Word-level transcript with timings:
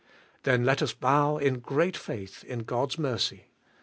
Then 0.45 0.65
let 0.65 0.81
us 0.81 0.93
bow 0.95 1.37
in 1.37 1.59
great 1.59 1.95
faith 1.95 2.43
in 2.45 2.61
God's 2.63 2.97
mercy. 2.97 3.51